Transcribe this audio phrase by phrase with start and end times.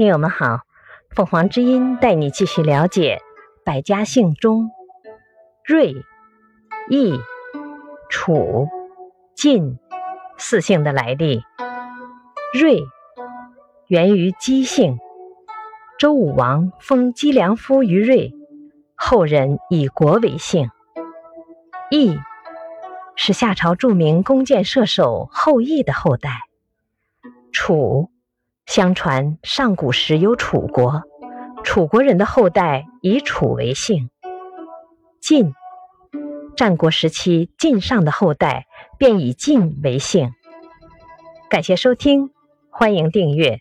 [0.00, 0.60] 听友们好，
[1.10, 3.20] 凤凰之音带你继续了解
[3.66, 4.70] 百家姓中
[5.62, 5.94] 芮、
[6.88, 7.20] 易、
[8.08, 8.66] 楚、
[9.34, 9.78] 晋
[10.38, 11.42] 四姓的来历。
[12.54, 12.82] 芮
[13.88, 14.96] 源于姬姓，
[15.98, 18.32] 周武王封姬良夫于芮，
[18.94, 20.70] 后人以国为姓。
[21.90, 22.18] 易
[23.16, 26.30] 是夏朝著名弓箭射手后羿的后代。
[27.52, 28.09] 楚。
[28.70, 31.02] 相传上古时有楚国，
[31.64, 34.10] 楚国人的后代以楚为姓。
[35.20, 35.54] 晋，
[36.56, 40.30] 战国时期晋上的后代便以晋为姓。
[41.48, 42.30] 感谢收听，
[42.70, 43.58] 欢迎订阅。